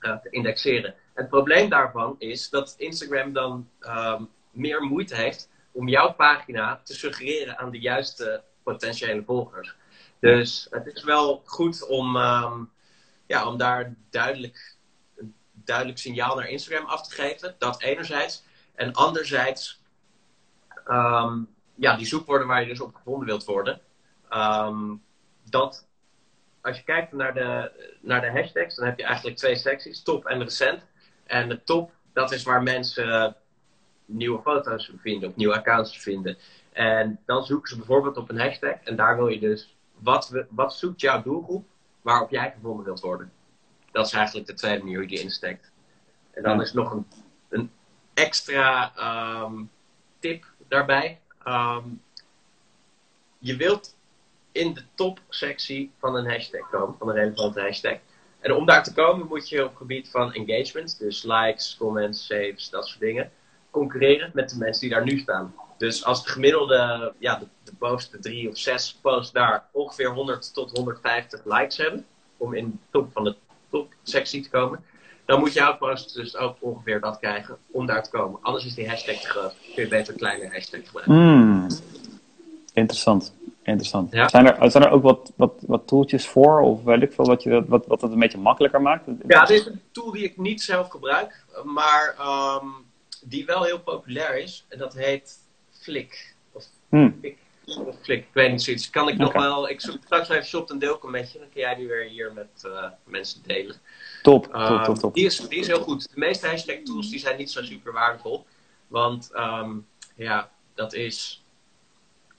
[0.00, 0.94] uh, te indexeren.
[1.14, 6.94] Het probleem daarvan is dat Instagram dan um, meer moeite heeft om jouw pagina te
[6.94, 9.74] suggereren aan de juiste potentiële volgers.
[10.18, 12.70] Dus het is wel goed om, um,
[13.26, 14.71] ja, om daar duidelijk,
[15.64, 17.54] duidelijk signaal naar Instagram af te geven.
[17.58, 18.44] Dat enerzijds.
[18.74, 19.82] En anderzijds,
[20.88, 23.80] um, ja, die zoekwoorden waar je dus op gevonden wilt worden.
[24.30, 25.02] Um,
[25.50, 25.86] dat
[26.62, 27.70] als je kijkt naar de,
[28.00, 30.86] naar de hashtags, dan heb je eigenlijk twee secties, top en recent.
[31.24, 33.36] En de top, dat is waar mensen
[34.04, 36.36] nieuwe foto's vinden of nieuwe accounts vinden.
[36.72, 40.74] En dan zoeken ze bijvoorbeeld op een hashtag en daar wil je dus, wat, wat
[40.74, 41.66] zoekt jouw doelgroep
[42.02, 43.32] waarop jij gevonden wilt worden?
[43.92, 45.70] Dat is eigenlijk de tweede manier hoe je die insteekt.
[46.30, 47.06] En dan is nog een,
[47.48, 47.70] een
[48.14, 49.62] extra ehm,
[50.18, 51.20] tip daarbij.
[51.44, 51.84] Ehm,
[53.38, 53.96] je wilt
[54.52, 57.98] in de topsectie van een hashtag komen, van een relevante hashtag.
[58.40, 62.26] En om daar te komen moet je op het gebied van engagement, dus likes, comments,
[62.26, 63.30] saves, dat soort dingen,
[63.70, 65.54] concurreren met de mensen die daar nu staan.
[65.76, 70.54] Dus als de gemiddelde, ja, de, de bovenste drie of zes posts daar ongeveer 100
[70.54, 73.34] tot 150 likes hebben, om in de top van de
[73.72, 74.84] topsectie te komen,
[75.24, 78.38] dan moet jouw post dus ook ongeveer dat krijgen om daar te komen.
[78.42, 79.54] Anders is die hashtag te groot.
[79.74, 81.14] Kun je beter een kleine hashtag gebruiken.
[81.14, 81.66] Hmm.
[82.72, 83.34] Interessant.
[83.62, 84.10] Interessant.
[84.26, 87.42] Zijn, er, zijn er ook wat, wat, wat tooltjes voor, of weet ik veel, wat,
[87.42, 89.04] je, wat, wat het een beetje makkelijker maakt?
[89.26, 92.16] Ja, dit is een tool die ik niet zelf gebruik, maar
[92.62, 92.72] um,
[93.24, 94.64] die wel heel populair is.
[94.68, 95.38] En dat heet
[95.70, 96.34] Flick.
[96.52, 97.16] Of hmm.
[97.20, 97.38] Flick,
[97.76, 98.90] of Flick, ik weet niet zoiets.
[98.90, 101.60] Kan ik nog wel, ik zoek straks even shop een deel met je, dan kun
[101.60, 103.76] jij die weer hier met uh, mensen delen.
[104.22, 105.14] Top, top, top, um, top.
[105.14, 106.14] Die is, die is heel goed.
[106.14, 108.46] De meeste hashtag tools die zijn niet zo super waardevol.
[108.88, 111.44] Want um, ja, dat is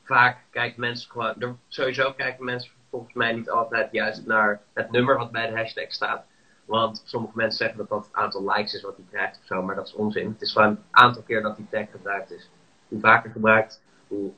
[0.03, 1.59] vaak kijken mensen gewoon.
[1.67, 5.91] Sowieso kijken mensen volgens mij niet altijd juist naar het nummer wat bij de hashtag
[5.91, 6.25] staat.
[6.65, 9.61] Want sommige mensen zeggen dat dat het aantal likes is wat hij krijgt of zo,
[9.61, 10.27] maar dat is onzin.
[10.27, 12.49] Het is gewoon het aantal keer dat die tag gebruikt is.
[12.87, 14.31] Hoe vaker gebruikt, hoe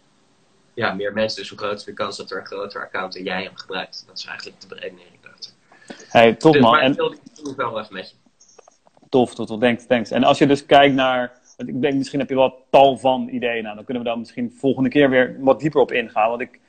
[0.76, 3.44] ja, meer mensen, dus hoe groter de kans dat er een groter account en jij
[3.44, 4.04] hem gebruikt.
[4.08, 5.52] Dat is eigenlijk de beredenering daarachter.
[6.08, 6.72] Hey, top dus, man.
[6.72, 6.92] Maar en...
[6.92, 8.16] ik wil wel even met je.
[9.10, 9.60] Tof, tof, tof.
[9.60, 10.12] Thanks, thanks.
[10.12, 13.64] En als je dus kijkt naar, ik denk misschien heb je wel tal van ideeën.
[13.64, 16.30] Nou, dan kunnen we daar misschien volgende keer weer wat dieper op ingaan.
[16.30, 16.60] Want ik,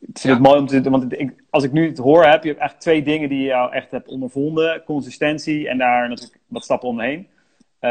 [0.00, 2.54] vind het mooi om te doen, want ik, als ik nu het hoor, heb je
[2.54, 4.82] echt twee dingen die je jou echt hebt ondervonden.
[4.84, 7.28] Consistentie en daar natuurlijk wat stappen omheen.
[7.80, 7.90] Uh,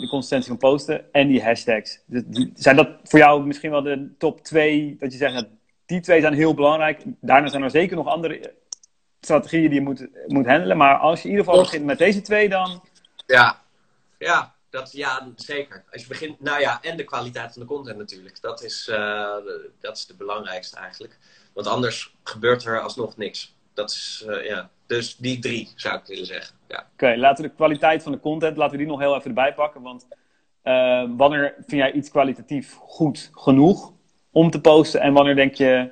[0.00, 2.02] de consistentie van posten en die hashtags.
[2.06, 2.22] Dus
[2.54, 5.46] zijn dat voor jou misschien wel de top twee, dat je zegt,
[5.86, 7.02] die twee zijn heel belangrijk.
[7.20, 8.54] Daarna zijn er zeker nog andere
[9.20, 10.76] strategieën die je moet, moet handelen.
[10.76, 12.82] Maar als je in ieder geval begint met deze twee, dan...
[13.26, 13.60] Ja,
[14.18, 15.84] ja dat, ja, zeker.
[15.92, 18.40] Als je begint, nou ja, en de kwaliteit van de content natuurlijk.
[18.40, 19.34] Dat is, uh,
[19.80, 21.18] dat is de belangrijkste eigenlijk.
[21.54, 23.56] Want anders gebeurt er alsnog niks.
[23.78, 24.70] Dat is, uh, ja.
[24.86, 26.56] Dus die drie zou ik willen zeggen.
[26.68, 26.88] Ja.
[26.92, 29.54] Oké, laten we de kwaliteit van de content, laten we die nog heel even erbij
[29.54, 29.82] pakken.
[29.82, 30.06] Want
[30.64, 33.92] uh, wanneer vind jij iets kwalitatief goed genoeg
[34.30, 35.00] om te posten?
[35.00, 35.90] En wanneer denk je,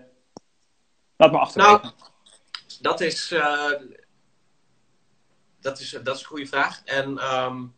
[1.16, 1.80] laat me achterwege.
[1.80, 1.92] Nou,
[2.80, 3.34] dat is,
[5.60, 6.82] dat is, dat is een goede vraag.
[6.84, 7.74] En um,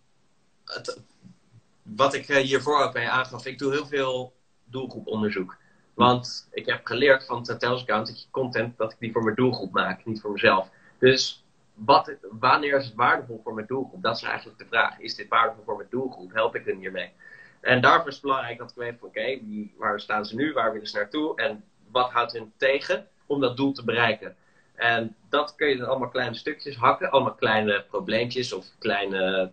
[1.96, 5.56] wat ik eh, hiervoor ook mee aangaf, ik doe heel veel doelgroeponderzoek.
[5.98, 9.36] Want ik heb geleerd van het account dat je content, dat ik die voor mijn
[9.36, 10.68] doelgroep maak, niet voor mezelf.
[10.98, 14.02] Dus wat, wanneer is het waardevol voor mijn doelgroep?
[14.02, 14.98] Dat is eigenlijk de vraag.
[14.98, 16.32] Is dit waardevol voor mijn doelgroep?
[16.32, 17.12] Help ik hen hiermee?
[17.60, 19.38] En daarvoor is het belangrijk dat ik weet van oké,
[19.76, 20.52] waar staan ze nu?
[20.52, 21.36] Waar willen ze naartoe?
[21.36, 24.36] En wat houdt hen tegen om dat doel te bereiken?
[24.74, 27.10] En dat kun je in allemaal kleine stukjes hakken.
[27.10, 29.52] Allemaal kleine probleempjes of kleine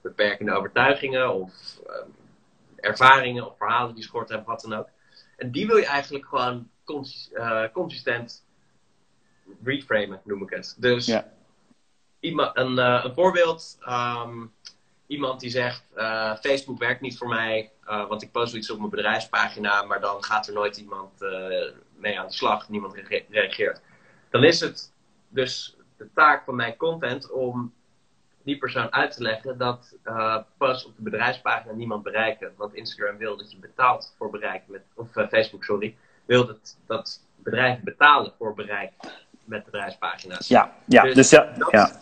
[0.00, 1.52] beperkende overtuigingen of
[1.86, 2.08] ehm,
[2.76, 4.88] ervaringen of verhalen die schort hebben, wat dan ook.
[5.36, 6.68] En die wil je eigenlijk gewoon
[7.32, 8.44] uh, consistent
[9.64, 10.76] reframen, noem ik het.
[10.78, 11.32] Dus ja.
[12.20, 13.78] iemand, een, uh, een voorbeeld.
[13.88, 14.52] Um,
[15.06, 18.90] iemand die zegt, uh, Facebook werkt niet voor mij, want ik post iets op mijn
[18.90, 21.20] bedrijfspagina, maar dan gaat er nooit iemand
[21.96, 22.94] mee aan de slag, niemand
[23.30, 23.80] reageert.
[24.30, 24.92] Dan is het
[25.28, 27.72] dus de taak van mijn content om
[28.44, 32.52] die persoon uit te leggen dat uh, posts op de bedrijfspagina niemand bereiken.
[32.56, 36.76] Want Instagram wil dat je betaalt voor bereik, met, of uh, Facebook, sorry, wil dat,
[36.86, 38.92] dat bedrijven betalen voor bereik
[39.44, 40.48] met bedrijfspagina's.
[40.48, 42.00] Ja, ja, dus, dus ja, dat, ja.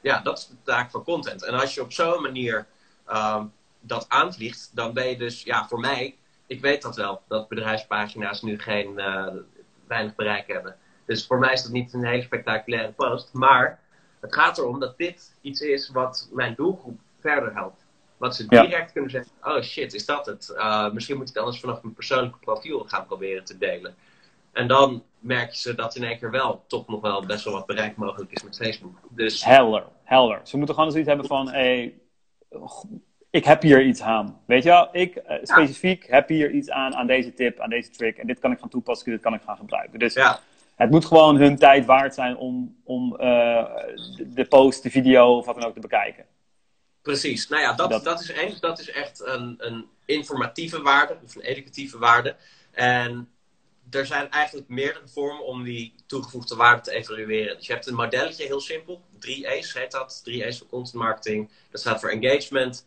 [0.00, 1.44] ja, dat is de taak van content.
[1.44, 2.66] En als je op zo'n manier
[3.12, 7.48] um, dat aanvliegt, dan ben je dus, ja, voor mij, ik weet dat wel, dat
[7.48, 9.26] bedrijfspagina's nu geen uh,
[9.86, 10.76] weinig bereik hebben.
[11.06, 13.80] Dus voor mij is dat niet een hele spectaculaire post, maar
[14.20, 17.84] het gaat erom dat dit iets is wat mijn doelgroep verder helpt.
[18.16, 20.52] Wat ze direct kunnen zeggen: oh shit, is dat het?
[20.56, 23.94] Uh, misschien moet ik anders vanaf mijn persoonlijke profiel gaan proberen te delen.
[24.52, 27.54] En dan merk je ze dat in één keer wel toch nog wel best wel
[27.54, 28.98] wat bereik mogelijk is met Facebook.
[29.10, 29.44] Dus...
[29.44, 30.40] Helder, helder.
[30.42, 31.94] Ze moeten gewoon zoiets hebben van: hey,
[33.30, 34.40] ik heb hier iets aan.
[34.46, 37.90] Weet je wel, ik uh, specifiek heb hier iets aan, aan deze tip, aan deze
[37.90, 38.18] trick.
[38.18, 39.98] En dit kan ik gaan toepassen, dit kan ik gaan gebruiken.
[39.98, 40.40] Dus ja
[40.76, 43.64] het moet gewoon hun tijd waard zijn om, om uh,
[44.26, 46.24] de, post, de video of wat dan ook te bekijken.
[47.02, 47.48] Precies.
[47.48, 48.20] Nou ja, dat, dat.
[48.20, 52.36] is, eens, dat is echt een, een informatieve waarde of een educatieve waarde.
[52.70, 53.28] En
[53.90, 57.56] er zijn eigenlijk meerdere vormen om die toegevoegde waarde te evalueren.
[57.56, 59.02] Dus je hebt een modelletje, heel simpel.
[59.14, 60.22] 3A's heet dat.
[60.30, 61.50] 3A's voor content marketing.
[61.70, 62.86] Dat staat voor engagement,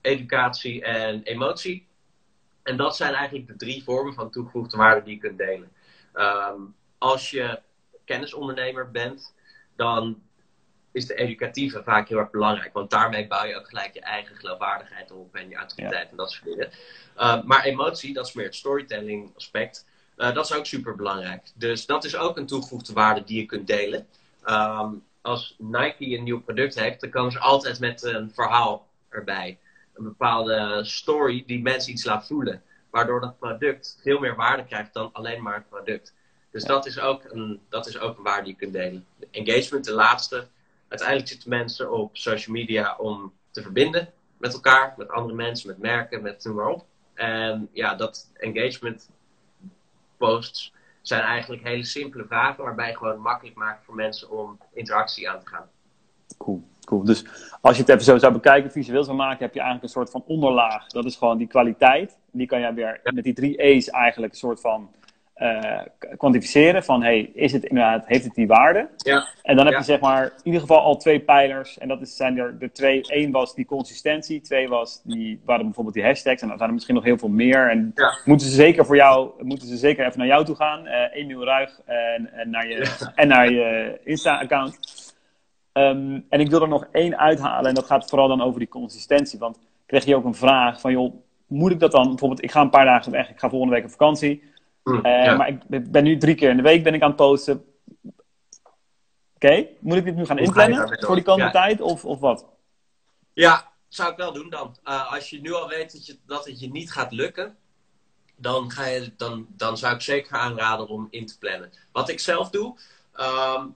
[0.00, 1.86] educatie en emotie.
[2.62, 5.72] En dat zijn eigenlijk de drie vormen van toegevoegde waarde die je kunt delen.
[6.12, 6.60] Ehm,
[7.02, 7.60] als je
[8.04, 9.34] kennisondernemer bent,
[9.76, 10.22] dan
[10.92, 12.72] is de educatieve vaak heel erg belangrijk.
[12.72, 16.30] Want daarmee bouw je ook gelijk je eigen geloofwaardigheid op en je autoriteit en dat
[16.30, 16.70] soort dingen.
[17.16, 19.86] Ehm, maar emotie, dat is meer het storytelling aspect.
[20.16, 21.50] Uh, dat is ook super belangrijk.
[21.54, 24.06] Dus dat is ook een toegevoegde waarde die je kunt delen.
[24.42, 29.58] Ehm, als Nike een nieuw product heeft, dan komen ze altijd met een verhaal erbij.
[29.94, 32.62] Een bepaalde story die mensen iets laat voelen.
[32.90, 36.14] Waardoor dat product veel meer waarde krijgt dan alleen maar het product.
[36.52, 39.06] Dus dat, is ook een, dat is ook een waarde die je kunt delen.
[39.30, 40.46] Engagement, de laatste.
[40.88, 45.78] Uiteindelijk zitten mensen op social media om te verbinden met elkaar, met andere mensen, met
[45.78, 46.84] merken, met noem maar op.
[47.14, 49.10] En ja, dat engagement
[50.16, 55.30] posts zijn eigenlijk hele simpele vragen, waarbij je gewoon makkelijk maakt voor mensen om interactie
[55.30, 55.68] aan te gaan.
[56.38, 57.04] Cool, cool.
[57.04, 57.24] Dus
[57.60, 60.10] als je het even zo zou bekijken, visueel zou maken, heb je eigenlijk een soort
[60.10, 60.86] van onderlaag.
[60.86, 62.18] Dat is gewoon die kwaliteit.
[62.30, 64.90] Die kan je weer met die drie E's eigenlijk een soort van
[65.42, 65.80] uh,
[66.16, 68.88] kwantificeren van hey, is het inderdaad, heeft het die waarde?
[68.96, 69.26] Ja.
[69.42, 71.78] En dan heb je zeg maar in ieder geval al twee pijlers.
[71.78, 73.00] En dat is, zijn er de twee.
[73.06, 76.42] Eén was die consistentie, twee was die, waren bijvoorbeeld die hashtags.
[76.42, 77.70] En dan zijn er misschien nog heel veel meer.
[77.70, 80.86] En moeten ze zeker voor jou, moeten ze zeker even naar jou toe gaan.
[80.86, 84.78] Uh, Emiel Ruig en, en, naar je, en naar je Insta-account.
[85.72, 87.68] Um, en ik wil er nog één uithalen.
[87.68, 89.38] En dat gaat vooral dan over die consistentie.
[89.38, 91.14] Want kreeg je ook een vraag van joh,
[91.46, 93.84] moet ik dat dan bijvoorbeeld, ik ga een paar dagen weg, ik ga volgende week
[93.84, 94.42] op vakantie.
[94.84, 97.16] Mm, eh, maar ik ben nu drie keer in de week ben ik aan het
[97.16, 97.64] posten.
[99.34, 102.46] Oké, moet ik dit nu gaan inplannen voor die komende tijd of, of wat?
[103.32, 104.76] Ja, zou ik wel doen dan.
[104.84, 107.56] Uh, als je nu al weet dat, je, dat het je niet gaat lukken,
[108.36, 111.72] dan, ga je, dan, dan zou ik zeker aanraden om in te plannen.
[111.92, 112.78] Wat ik zelf doe,
[113.20, 113.74] um,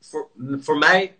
[0.00, 0.28] voor,
[0.60, 1.18] voor mij,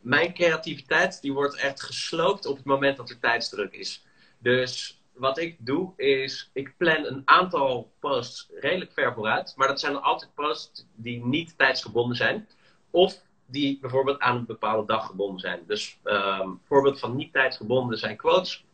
[0.00, 4.04] mijn creativiteit, die wordt echt gesloopt op het moment dat er tijdsdruk is.
[4.38, 9.52] Dus wat ik doe is, ik plan een aantal posts redelijk ver vooruit.
[9.56, 12.48] Maar dat zijn altijd posts die niet tijdsgebonden zijn.
[12.90, 15.60] Of die bijvoorbeeld aan een bepaalde dag gebonden zijn.
[15.66, 18.64] Dus um, voorbeeld van niet tijdsgebonden zijn quotes.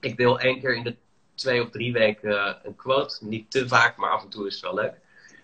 [0.00, 0.96] Ik deel één keer in de
[1.34, 3.26] twee of drie weken een quote.
[3.26, 4.94] Niet te vaak, maar af en toe is het wel leuk.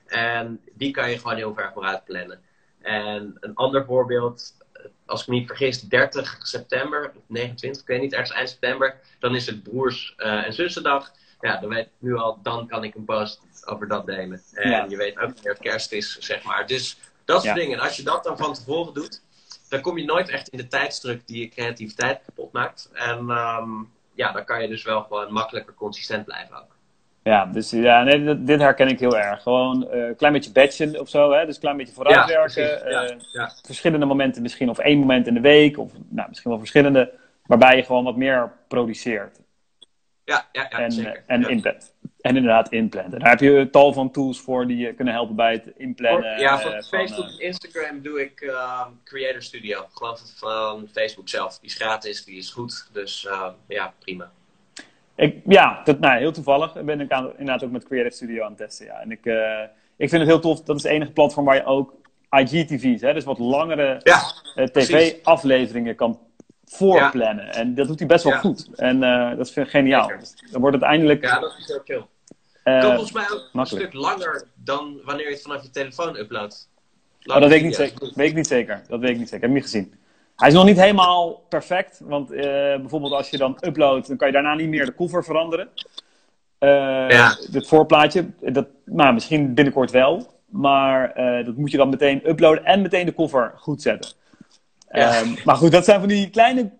[0.06, 2.40] En die kan je gewoon heel ver vooruit plannen.
[2.80, 4.54] En een ander voorbeeld
[5.06, 9.34] als ik me niet vergis, 30 september, 29, ik weet niet, ergens eind september, dan
[9.34, 11.12] is het broers- uh, en zussendag.
[11.40, 14.42] Ja, dan weet ik nu al, dan kan ik een post over dat delen.
[14.52, 16.66] En je weet ook wanneer het kerst is, zeg maar.
[16.66, 17.78] Dus dat soort dingen.
[17.78, 19.22] En als je dat dan van tevoren doet,
[19.68, 22.90] dan kom je nooit echt in de tijdsdruk die je creativiteit kapot maakt.
[22.92, 26.76] En um, ja, dan kan je dus wel gewoon makkelijker consistent blijven ook.
[27.22, 29.42] Ja, dus ja, nee, dit herken ik heel erg.
[29.42, 31.46] Gewoon een uh, klein beetje batchen of zo, hè?
[31.46, 32.90] dus een klein beetje vooruitwerken.
[32.90, 33.52] Ja, ja, ja.
[33.62, 37.12] Verschillende momenten misschien, of één moment in de week, of nou, misschien wel verschillende,
[37.46, 39.40] waarbij je gewoon wat meer produceert.
[40.24, 41.22] Ja, ja, ja en, zeker.
[41.26, 41.94] En inplant.
[42.20, 43.18] En inderdaad inplannen.
[43.18, 46.38] Daar heb je tal van tools voor die je kunnen helpen bij het inplannen.
[46.38, 49.86] Ja, van uh, Facebook en Instagram doe ik uh, Creator Studio.
[49.92, 51.58] Gewoon van Facebook zelf.
[51.58, 52.88] Die is gratis, die is goed.
[52.92, 53.28] Dus
[53.68, 54.30] ja, prima.
[55.20, 58.48] Ik, ja, dat, nou, heel toevallig ben ik aan, inderdaad ook met Creative Studio aan
[58.48, 58.86] het testen.
[58.86, 59.00] Ja.
[59.00, 59.60] En ik, uh,
[59.96, 60.62] ik vind het heel tof.
[60.62, 61.94] Dat is het enige platform waar je ook
[62.30, 64.20] IGTV's, hè, dus wat langere ja,
[64.56, 66.18] uh, tv-afleveringen kan
[66.64, 67.44] voorplannen.
[67.44, 67.52] Ja.
[67.52, 68.38] En dat doet hij best wel ja.
[68.38, 68.68] goed.
[68.74, 70.08] En uh, dat vind ik geniaal.
[70.18, 71.24] Dus dan wordt het eindelijk...
[71.24, 72.04] Ja, dat is heel chill.
[72.62, 73.84] kan volgens mij ook makkelijk.
[73.84, 76.68] een stuk langer dan wanneer je het vanaf je telefoon uploadt.
[77.24, 78.12] Oh, dat weet ik, niet zeker.
[78.14, 78.82] weet ik niet zeker.
[78.88, 79.36] Dat weet ik niet zeker.
[79.36, 79.94] Ik heb hem niet gezien.
[80.40, 82.40] Hij is nog niet helemaal perfect, want uh,
[82.76, 85.68] bijvoorbeeld als je dan uploadt, dan kan je daarna niet meer de cover veranderen.
[86.58, 86.70] Uh,
[87.08, 87.36] ja.
[87.52, 92.64] Het voorplaatje, dat, nou, misschien binnenkort wel, maar uh, dat moet je dan meteen uploaden
[92.64, 94.10] en meteen de cover goed zetten.
[94.90, 95.20] Ja.
[95.20, 96.70] Um, maar goed, dat zijn van die kleine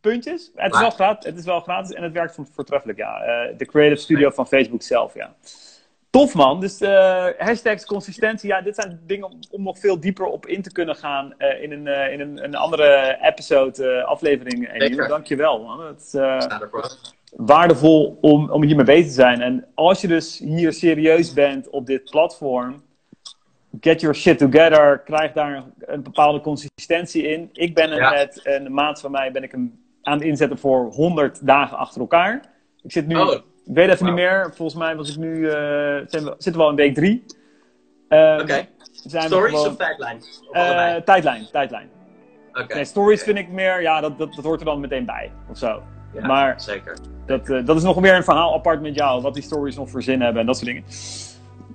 [0.00, 0.50] puntjes.
[0.54, 3.18] Het is, wel gratis, het is wel gratis en het werkt voortreffelijk, ja.
[3.56, 5.34] de Creative Studio van Facebook zelf, ja.
[6.12, 10.26] Tof man, dus uh, hashtags, consistentie, ja, dit zijn dingen om, om, nog veel dieper
[10.26, 14.72] op in te kunnen gaan uh, in, een, uh, in een, een, andere episode, aflevering.
[14.72, 15.86] Emiel, dankjewel man.
[15.86, 16.20] Het is
[17.36, 19.40] waardevol om, om hiermee bezig te zijn.
[19.40, 22.82] En als je dus hier serieus bent op dit platform,
[23.80, 27.48] get your shit together, krijg daar een, een bepaalde consistentie in.
[27.52, 28.10] Ik ben ja.
[28.10, 32.00] met een maat van mij ben ik hem aan het inzetten voor 100 dagen achter
[32.00, 32.42] elkaar.
[32.82, 33.16] Ik zit nu...
[33.16, 33.50] Oh.
[33.64, 34.06] Ik weet even wow.
[34.06, 34.52] niet meer.
[34.54, 35.52] Volgens mij was ik nu, uh,
[36.06, 37.24] zijn we, zitten we al in week drie.
[38.08, 38.42] Um, Oké.
[38.42, 38.68] Okay.
[39.06, 40.18] Stories gewoon, of tijdlijn?
[40.52, 41.88] Uh, tijdlijn, tijdlijn.
[42.48, 42.60] Oké.
[42.60, 42.76] Okay.
[42.76, 43.34] Nee, stories okay.
[43.34, 45.32] vind ik meer, ja, dat, dat, dat hoort er dan meteen bij.
[45.50, 45.82] Of zo.
[46.14, 46.96] Ja, maar zeker.
[47.26, 49.22] Dat, uh, dat is nog weer een verhaal apart met jou.
[49.22, 50.84] Wat die stories nog voor zin hebben en dat soort dingen.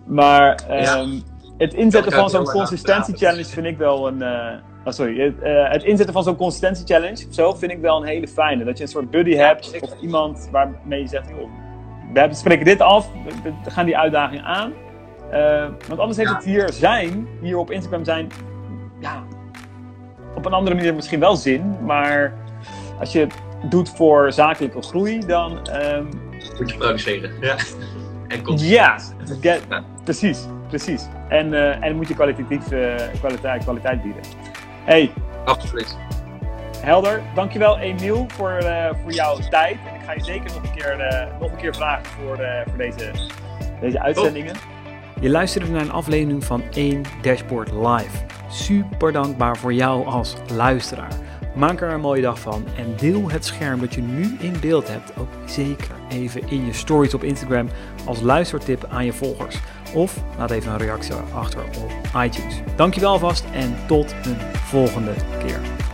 [0.06, 1.20] Maar ehm,
[1.58, 4.22] het inzetten van zo'n consistentie challenge vind ik wel een.
[4.88, 5.20] Oh sorry.
[5.20, 8.64] Het, uh, het, inzetten van zo'n consistentie challenge zo vind ik wel een hele fijne.
[8.64, 11.50] Dat je een soort buddy hebt of iemand waarmee je zegt: joh,
[12.14, 13.10] we spreken dit af,
[13.64, 14.74] we gaan die uitdaging aan.
[15.34, 18.32] Uh, want anders heeft het hier zijn, hier op Instagram zijn,
[19.00, 19.24] ja,
[20.36, 21.76] op een andere manier misschien wel zin.
[21.86, 22.34] Maar
[23.00, 23.34] als je het
[23.70, 25.52] doet voor zakelijke groei, dan.
[25.76, 26.10] Um,
[26.58, 27.32] moet je produceren.
[27.42, 27.56] Ja.
[28.28, 28.98] En ja,
[29.42, 29.68] get,
[30.04, 31.08] precies, precies.
[31.30, 34.22] En, uh, en moet je kwalitatief, uh, kwaliteit, kwaliteit bieden.
[34.84, 35.12] Hey.
[35.46, 35.98] Absoluut.
[36.82, 37.22] Helder.
[37.36, 39.78] Dankjewel Emiel voor, uh, voor jouw tijd.
[40.08, 42.36] Ga je zeker nog een keer, nog een keer vragen voor,
[42.68, 43.12] voor deze,
[43.82, 44.56] deze uitzendingen.
[45.22, 48.26] Je luisterde naar een aflevering van 1 Dashboard Live.
[48.50, 51.12] Super dankbaar voor jou als luisteraar.
[51.56, 54.88] Maak er een mooie dag van en deel het scherm dat je nu in beeld
[54.88, 57.70] hebt ook zeker even in je stories op Instagram
[58.06, 59.60] als luistertip aan je volgers.
[59.94, 61.92] Of laat even een reactie achter op
[62.24, 62.62] iTunes.
[62.76, 65.14] Dankjewel alvast en tot een volgende
[65.46, 65.87] keer.